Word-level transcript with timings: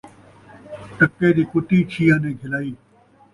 ٹکے 0.97 1.29
دی 1.35 1.43
کتی 1.51 1.79
چھی 1.91 2.03
آنے 2.13 2.31
گھلائی 2.39 2.71